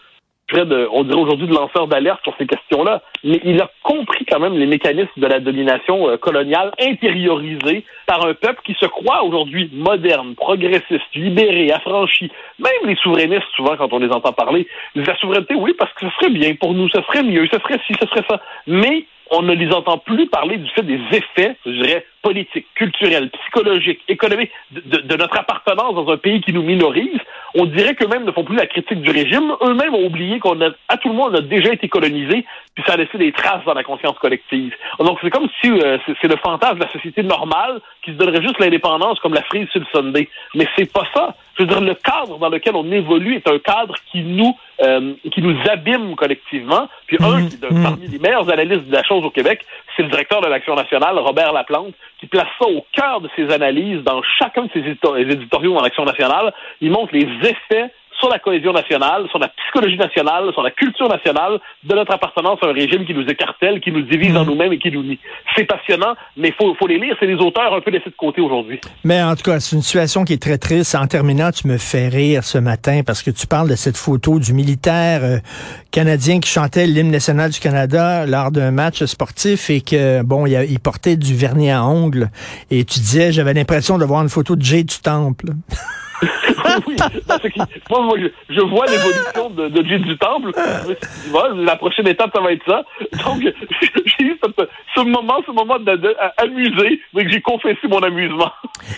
on 0.93 1.05
dirait 1.05 1.21
aujourd'hui 1.21 1.47
de 1.47 1.55
lanceur 1.55 1.87
d'alerte 1.87 2.23
sur 2.23 2.35
ces 2.39 2.47
questions-là, 2.47 3.03
mais 3.25 3.41
il 3.45 3.61
a 3.61 3.71
compris 3.83 4.25
quand 4.25 4.41
même 4.41 4.59
les 4.59 4.67
mécanismes 4.67 5.09
de 5.17 5.27
la 5.27 5.41
domination 5.41 6.09
euh, 6.09 6.17
coloniale 6.17 6.73
intériorisés 6.81 7.85
par 8.07 8.27
un 8.27 8.35
peuple 8.35 8.61
qui 8.65 8.75
se 8.75 8.87
croit 8.87 9.23
aujourd'hui 9.23 9.71
moderne, 9.73 10.35
progressiste, 10.35 11.15
libéré, 11.15 11.71
affranchi. 11.73 12.31
Même 12.59 12.89
les 12.91 12.97
souverainistes, 12.97 13.49
souvent, 13.57 13.77
quand 13.77 13.93
on 13.93 13.99
les 13.99 14.11
entend 14.11 14.33
parler, 14.33 14.67
la 14.95 15.17
souveraineté, 15.17 15.55
oui, 15.55 15.75
parce 15.79 15.93
que 15.95 16.07
ce 16.07 16.15
serait 16.17 16.31
bien 16.31 16.55
pour 16.55 16.75
nous, 16.75 16.89
ce 16.89 17.01
serait 17.03 17.23
mieux, 17.23 17.47
ce 17.53 17.59
serait 17.59 17.81
ci, 17.87 17.95
ce 18.01 18.07
serait 18.09 18.25
ça. 18.29 18.41
Mais 18.67 19.07
on 19.31 19.43
ne 19.43 19.55
les 19.55 19.73
entend 19.73 19.99
plus 19.99 20.27
parler 20.27 20.59
du 20.59 20.69
fait 20.71 20.83
des 20.83 21.01
effets, 21.13 21.57
je 21.65 21.71
dirais, 21.71 22.07
politiques, 22.23 22.67
culturels, 22.75 23.31
psychologiques, 23.31 24.01
économiques, 24.09 24.53
de, 24.71 25.17
notre 25.17 25.39
appartenance 25.39 25.95
dans 25.95 26.09
un 26.09 26.17
pays 26.17 26.41
qui 26.41 26.53
nous 26.53 26.63
minorise. 26.63 27.19
On 27.55 27.67
dirait 27.67 27.95
qu'eux-mêmes 27.95 28.25
ne 28.25 28.33
font 28.33 28.45
plus 28.45 28.57
la 28.57 28.67
critique 28.67 29.03
du 29.03 29.11
régime. 29.11 29.53
Eux-mêmes 29.61 29.95
ont 29.95 30.07
oublié 30.07 30.39
qu'on 30.39 30.61
a, 30.61 30.71
à 30.89 30.97
tout 30.97 31.09
le 31.09 31.15
monde, 31.15 31.33
on 31.33 31.39
a 31.39 31.43
déjà 31.43 31.73
été 31.73 31.89
colonisé, 31.89 32.45
puis 32.75 32.85
ça 32.87 32.95
a 32.95 32.97
laissé 32.97 33.19
des 33.19 33.33
traces 33.33 33.65
dans 33.67 33.75
la 33.75 33.83
conscience 33.85 34.19
collective. 34.19 34.75
Donc 34.99 35.19
c'est 35.21 35.31
comme 35.31 35.49
si 35.61 35.71
euh, 35.71 35.99
c'est 36.07 36.29
le 36.29 36.37
fantasme 36.37 36.79
de 36.79 36.85
la 36.85 36.91
société 36.91 37.23
normale 37.23 37.81
qui 38.03 38.13
se 38.13 38.17
donnerait 38.17 38.43
juste 38.43 38.59
l'indépendance 38.59 39.19
comme 39.21 39.35
la 39.35 39.43
frise 39.43 39.69
sur 39.69 39.81
le 39.81 39.87
Sunday. 39.93 40.29
Mais 40.55 40.67
c'est 40.77 40.91
pas 40.91 41.07
ça. 41.13 41.35
Je 41.59 41.65
veux 41.65 41.69
dire, 41.69 41.81
le 41.81 41.95
cadre 41.95 42.39
dans 42.39 42.49
lequel 42.49 42.75
on 42.75 42.91
évolue 42.91 43.37
est 43.37 43.49
un 43.49 43.59
cadre 43.59 43.95
qui 44.11 44.23
nous 44.23 44.57
euh, 44.83 45.15
qui 45.31 45.43
nous 45.43 45.57
abîme 45.71 46.17
collectivement. 46.17 46.89
Puis 47.07 47.17
un, 47.21 47.41
mmh, 47.41 47.49
mmh. 47.71 47.83
parmi 47.83 48.07
les 48.09 48.19
meilleurs 48.19 48.51
analystes 48.51 48.89
de 48.89 48.93
la 48.93 49.03
chose 49.05 49.25
au 49.25 49.31
Québec, 49.31 49.65
c'est 49.95 50.03
le 50.03 50.09
directeur 50.09 50.41
de 50.41 50.49
l'Action 50.49 50.75
nationale, 50.75 51.19
Robert 51.19 51.53
Laplante, 51.53 51.95
qui 52.12 52.12
place 52.33 52.49
ça 52.59 52.67
au 52.67 52.85
cœur 52.93 53.21
de 53.21 53.29
ses 53.37 53.53
analyses 53.53 54.03
dans 54.03 54.23
chacun 54.39 54.65
de 54.65 54.71
ses 54.73 54.81
éditoriaux 54.81 55.75
dans 55.75 55.83
l'Action 55.83 56.05
nationale. 56.05 56.53
Il 56.81 56.91
montre 56.91 57.13
les 57.13 57.29
effets 57.43 57.93
sur 58.23 58.31
la 58.31 58.39
cohésion 58.39 58.73
nationale, 58.73 59.27
sur 59.31 59.41
la 59.41 59.49
psychologie 59.49 59.97
nationale, 59.97 60.53
sur 60.53 60.63
la 60.63 60.71
culture 60.71 61.09
nationale 61.09 61.59
de 61.83 61.93
notre 61.93 62.13
appartenance 62.13 62.61
à 62.63 62.69
un 62.69 62.73
régime 62.73 63.05
qui 63.05 63.15
nous 63.15 63.27
écartèle, 63.27 63.81
qui 63.81 63.91
nous 63.91 64.03
divise 64.03 64.37
en 64.37 64.45
mm. 64.45 64.47
nous-mêmes 64.47 64.73
et 64.73 64.79
qui 64.79 64.93
nous 64.93 65.03
nie. 65.03 65.19
C'est 65.57 65.65
passionnant, 65.65 66.15
mais 66.37 66.49
il 66.49 66.55
faut, 66.55 66.73
faut 66.77 66.87
les 66.87 67.01
lire. 67.01 67.17
C'est 67.19 67.27
les 67.27 67.35
auteurs 67.35 67.75
un 67.75 67.81
peu 67.81 67.91
laissés 67.91 68.11
de 68.11 68.15
côté 68.17 68.41
aujourd'hui. 68.41 68.81
Mais 69.03 69.21
en 69.21 69.35
tout 69.35 69.43
cas, 69.43 69.59
c'est 69.59 69.75
une 69.75 69.83
situation 69.83 70.25
qui 70.25 70.35
est 70.35 70.43
très 70.43 70.57
triste. 70.57 70.95
En 70.95 71.09
terminant, 71.09 71.51
tu 71.51 71.67
me 71.67 71.79
fais 71.79 72.07
rire 72.07 72.45
ce 72.45 72.59
matin 72.59 73.01
parce 73.05 73.25
que 73.25 73.33
tu 73.33 73.49
parles 73.49 73.69
de 73.69 73.75
cette 73.75 73.97
photo 73.97 74.39
du 74.39 74.53
militaire 74.53 75.25
euh, 75.25 75.39
canadien 75.91 76.39
qui 76.39 76.49
chantait 76.49 76.87
l'hymne 76.87 77.11
national 77.11 77.51
du 77.51 77.59
Canada 77.59 78.25
lors 78.25 78.53
d'un 78.53 78.71
match 78.71 79.03
sportif 79.05 79.69
et 79.69 79.81
que, 79.81 80.23
bon, 80.23 80.47
il, 80.47 80.53
il 80.71 80.79
portait 80.79 81.17
du 81.17 81.35
vernis 81.35 81.73
à 81.73 81.85
ongles. 81.85 82.31
Et 82.71 82.85
tu 82.85 83.01
disais, 83.01 83.33
j'avais 83.33 83.53
l'impression 83.53 83.99
de 83.99 84.05
voir 84.05 84.23
une 84.23 84.29
photo 84.29 84.55
de 84.55 84.63
Jay 84.63 84.85
du 84.85 84.99
Temple. 85.03 85.47
oui, 86.87 86.97
moi, 87.91 88.17
je, 88.49 88.61
vois 88.61 88.87
l'évolution 88.87 89.51
de, 89.51 89.69
de 89.69 89.83
Dieu 89.83 89.99
du 89.99 90.17
Temple. 90.19 90.53
la 91.57 91.77
prochaine 91.77 92.07
étape, 92.09 92.31
ça 92.35 92.41
va 92.41 92.53
être 92.53 92.65
ça. 92.67 92.83
Donc, 93.25 93.43
j'ai 93.43 94.25
eu 94.25 94.39
ce, 94.95 95.01
moment, 95.01 95.41
ce 95.47 95.53
moment 95.53 95.79
d'amuser, 95.79 97.01
mais 97.15 97.25
que 97.25 97.31
j'ai 97.31 97.41
confessé 97.41 97.89
mon 97.89 98.01
amusement. 98.01 98.51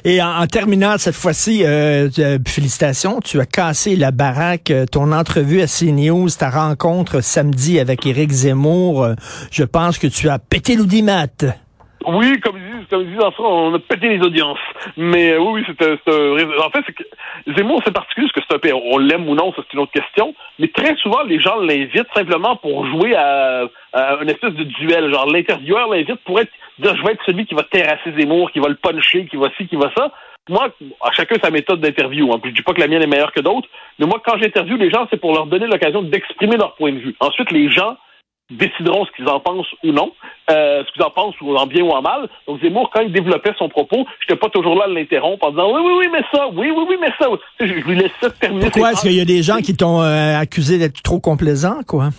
Et 0.05 0.23
en, 0.23 0.47
terminant 0.47 0.99
cette 0.99 1.15
fois-ci, 1.15 1.65
euh, 1.65 2.09
euh, 2.19 2.39
félicitations, 2.47 3.21
tu 3.21 3.41
as 3.41 3.47
cassé 3.47 3.97
la 3.97 4.11
baraque. 4.11 4.71
Euh, 4.71 4.87
ton 4.87 5.13
entrevue 5.13 5.63
à 5.63 5.67
CNews, 5.67 6.29
ta 6.31 6.51
rencontre 6.51 7.21
samedi 7.23 7.79
avec 7.79 8.07
Éric 8.07 8.31
Zemmour, 8.31 9.09
je 9.51 9.65
pense 9.65 9.99
que 9.99 10.07
tu 10.07 10.29
as 10.29 10.39
pété 10.39 10.77
l'audimat. 10.77 11.27
Oui, 12.07 12.39
comme 12.41 12.59
comme 12.89 13.03
ils 13.03 13.11
disent 13.11 13.25
en 13.25 13.31
France, 13.31 13.47
on 13.47 13.75
a 13.75 13.79
pété 13.79 14.09
les 14.09 14.25
audiences. 14.25 14.59
Mais 14.97 15.33
euh, 15.33 15.39
oui, 15.39 15.61
oui, 15.61 15.65
c'était, 15.67 15.93
en 15.93 16.71
fait, 16.71 16.83
que 16.93 17.03
Zemmour, 17.57 17.83
c'est 17.85 17.93
particulier 17.93 18.29
parce 18.35 18.47
que 18.47 18.55
c'est 18.63 18.73
un 18.73 18.77
on 18.77 18.99
l'aime 18.99 19.29
ou 19.29 19.35
non, 19.35 19.53
ça 19.53 19.63
c'est 19.63 19.75
une 19.75 19.81
autre 19.81 19.93
question. 19.93 20.35
Mais 20.59 20.69
très 20.69 20.95
souvent, 20.97 21.23
les 21.23 21.41
gens 21.41 21.57
l'invitent 21.61 22.13
simplement 22.15 22.57
pour 22.57 22.87
jouer 22.87 23.15
à, 23.15 23.65
à 23.93 24.19
une 24.23 24.31
espèce 24.31 24.55
de 24.55 24.65
duel. 24.65 25.13
Genre, 25.13 25.31
l'intervieweur 25.31 25.89
l'invite 25.89 26.21
pour 26.25 26.41
être, 26.41 26.53
dire, 26.79 26.97
je 26.97 27.03
vais 27.03 27.13
être 27.13 27.25
celui 27.27 27.47
qui 27.47 27.55
va 27.55 27.63
terrasser 27.65 28.13
Zemmour, 28.19 28.51
qui 28.51 28.61
va 28.61 28.69
le 28.69 28.77
puncher, 28.77 29.27
qui 29.27 29.37
va 29.37 29.49
ci, 29.57 29.67
qui 29.67 29.77
va 29.77 29.91
ça. 29.97 30.13
Moi, 30.49 30.69
à 31.01 31.11
chacun 31.13 31.37
sa 31.43 31.51
méthode 31.51 31.81
d'interview. 31.81 32.31
Hein. 32.33 32.41
Je 32.45 32.51
dis 32.51 32.63
pas 32.63 32.75
que 32.75 32.81
la 32.81 32.87
mienne 32.87 33.03
est 33.03 33.07
meilleure 33.07 33.33
que 33.33 33.41
d'autres, 33.41 33.69
mais 33.99 34.07
moi, 34.07 34.21
quand 34.25 34.37
j'interviewe 34.39 34.77
les 34.77 34.91
gens, 34.91 35.07
c'est 35.11 35.21
pour 35.21 35.33
leur 35.33 35.47
donner 35.47 35.67
l'occasion 35.67 36.03
d'exprimer 36.03 36.57
leur 36.57 36.75
point 36.75 36.93
de 36.93 36.99
vue. 36.99 37.17
Ensuite, 37.21 37.51
les 37.51 37.71
gens 37.71 37.97
décideront 38.51 39.07
ce 39.07 39.13
qu'ils 39.13 39.29
en 39.29 39.41
pensent 39.41 39.73
ou 39.83 39.93
non, 39.93 40.13
euh, 40.51 40.85
ce 40.87 40.93
qu'ils 40.93 41.03
en 41.03 41.11
pensent 41.11 41.41
ou 41.41 41.57
en 41.57 41.67
bien 41.67 41.83
ou 41.83 41.91
en 41.91 42.03
mal. 42.03 42.29
Donc 42.47 42.61
Zemmour, 42.61 42.91
quand 42.93 43.01
il 43.01 43.13
développait 43.13 43.55
son 43.59 43.69
propos, 43.69 44.07
je 44.21 44.33
n'étais 44.33 44.41
pas 44.41 44.51
toujours 44.51 44.75
là 44.77 44.85
à 44.85 44.89
l'interrompre 44.89 45.47
en 45.47 45.51
disant 45.51 45.73
oui, 45.75 45.81
oui, 45.85 45.93
oui, 46.01 46.07
mais 46.13 46.23
ça, 46.33 46.49
oui, 46.49 46.71
oui, 46.75 46.85
oui, 46.89 46.97
mais 47.01 47.11
ça. 47.19 47.29
Je, 47.61 47.65
lui 47.65 47.97
laissais 47.97 48.31
terminer. 48.39 48.71
Pourquoi? 48.71 48.93
est-ce 48.93 49.03
qu'il 49.03 49.13
y 49.13 49.21
a 49.21 49.25
des 49.25 49.43
gens 49.43 49.59
qui 49.59 49.77
t'ont 49.77 50.03
euh, 50.03 50.39
accusé 50.39 50.79
d'être 50.79 51.03
trop 51.03 51.21
complaisant, 51.21 51.81
quoi? 51.87 52.11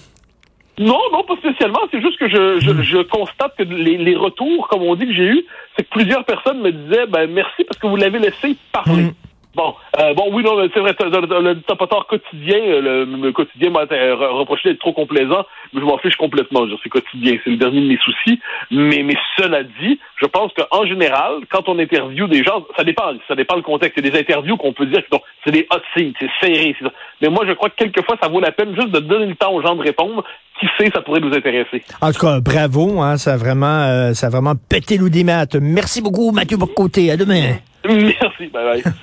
Non, 0.78 1.00
non, 1.14 1.24
pas 1.24 1.38
spécialement. 1.38 1.80
C'est 1.92 2.02
juste 2.02 2.20
que 2.20 2.28
je, 2.28 2.60
je, 2.60 2.72
hmm. 2.72 2.82
je 2.82 2.98
constate 3.04 3.56
que 3.58 3.64
les, 3.64 3.98
les, 3.98 4.16
retours, 4.16 4.68
comme 4.68 4.82
on 4.82 4.96
dit 4.96 5.06
que 5.06 5.14
j'ai 5.14 5.28
eu, 5.28 5.46
c'est 5.78 5.84
que 5.84 5.90
plusieurs 5.90 6.26
personnes 6.26 6.60
me 6.60 6.72
disaient 6.72 7.06
ben 7.08 7.32
merci 7.32 7.64
parce 7.64 7.80
que 7.80 7.88
vous 7.88 7.96
l'avez 7.96 8.20
laissé 8.20 8.58
parler. 8.74 9.04
Hmm. 9.04 9.14
Bon, 9.56 9.74
euh, 10.00 10.14
bon, 10.14 10.30
oui, 10.34 10.44
non, 10.44 10.58
c'est 10.74 10.80
vrai, 10.82 10.94
le 11.00 11.62
tapoteur 11.62 12.08
quotidien, 12.08 12.58
le, 12.60 13.06
le 13.06 13.32
quotidien 13.32 13.70
m'a 13.70 13.86
reproché 14.28 14.70
d'être 14.70 14.80
trop 14.80 14.92
complaisant, 14.92 15.46
mais 15.72 15.80
je 15.80 15.86
m'en 15.86 15.98
fiche 15.98 16.18
complètement. 16.18 16.66
C'est 16.84 16.90
quotidien, 16.90 17.38
c'est 17.44 17.52
le 17.52 17.58
dernier 17.58 17.80
de 17.80 17.88
mes 17.88 17.98
soucis. 17.98 18.40
Mais, 18.70 19.02
mais 19.04 19.16
cela 19.38 19.64
dit, 19.64 20.00
je 20.22 20.26
pense 20.26 20.52
qu'en 20.54 20.86
général, 20.86 21.40
quand 21.50 21.70
on 21.70 21.80
interviewe 21.80 22.28
des 22.28 22.44
gens, 22.44 22.66
ça 22.76 22.84
dépend, 22.84 23.14
ça 23.30 23.36
dépend 23.36 23.56
le 23.56 23.62
contexte. 23.62 23.98
Il 23.98 24.06
y 24.06 24.10
a 24.10 24.12
des 24.12 24.20
interviews 24.20 24.58
qu'on 24.58 24.74
peut 24.74 24.88
dire 24.88 25.02
que 25.10 25.16
c'est 25.46 25.52
des 25.52 25.66
hot 25.72 25.80
seats, 25.96 26.12
c'est 26.20 26.30
serré. 26.42 26.76
Mais 27.22 27.30
moi, 27.30 27.46
je 27.48 27.54
crois 27.54 27.70
que 27.70 27.76
quelquefois, 27.78 28.18
ça 28.22 28.28
vaut 28.28 28.42
la 28.42 28.52
peine 28.52 28.76
juste 28.76 28.92
de 28.92 29.00
donner 29.00 29.28
le 29.28 29.36
temps 29.36 29.54
aux 29.54 29.62
gens 29.62 29.76
de 29.76 29.82
répondre. 29.84 30.24
Qui 30.60 30.68
sait, 30.78 30.90
ça 30.94 31.02
pourrait 31.02 31.20
nous 31.20 31.34
intéresser. 31.34 31.84
En 32.00 32.14
tout 32.14 32.20
cas, 32.20 32.40
bravo, 32.40 33.02
hein, 33.02 33.18
ça 33.18 33.34
a 33.34 33.38
vraiment, 33.38 33.82
euh, 33.82 34.14
ça 34.14 34.28
a 34.28 34.30
vraiment 34.30 34.54
pété. 34.56 34.98
Merci 35.62 36.02
beaucoup, 36.02 36.32
Mathieu 36.32 36.56
Bocoté. 36.56 37.12
À 37.12 37.18
demain. 37.18 37.58
Merci, 37.86 38.48
bye 38.54 38.82
bye. 38.82 38.94